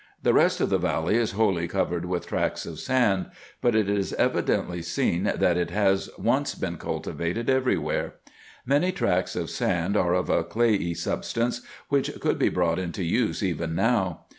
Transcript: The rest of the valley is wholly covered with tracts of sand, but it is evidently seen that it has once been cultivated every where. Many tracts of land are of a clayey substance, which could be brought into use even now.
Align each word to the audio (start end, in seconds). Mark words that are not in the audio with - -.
The 0.23 0.33
rest 0.33 0.59
of 0.61 0.71
the 0.71 0.79
valley 0.79 1.15
is 1.15 1.33
wholly 1.33 1.67
covered 1.67 2.05
with 2.05 2.25
tracts 2.25 2.65
of 2.65 2.79
sand, 2.79 3.29
but 3.61 3.75
it 3.75 3.87
is 3.87 4.13
evidently 4.13 4.81
seen 4.81 5.25
that 5.25 5.57
it 5.57 5.69
has 5.69 6.09
once 6.17 6.55
been 6.55 6.77
cultivated 6.79 7.51
every 7.51 7.77
where. 7.77 8.15
Many 8.65 8.91
tracts 8.91 9.35
of 9.35 9.51
land 9.61 9.95
are 9.95 10.15
of 10.15 10.27
a 10.27 10.43
clayey 10.43 10.95
substance, 10.95 11.61
which 11.89 12.19
could 12.19 12.39
be 12.39 12.49
brought 12.49 12.79
into 12.79 13.03
use 13.03 13.43
even 13.43 13.75
now. 13.75 14.21